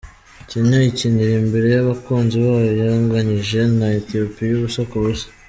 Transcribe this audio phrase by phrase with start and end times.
[0.49, 5.27] Kenya ikinira imbere y’abakunzi bayo yanganyije na Ethiopia ubusa ku busa.